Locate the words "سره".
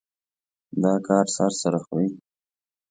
1.61-1.77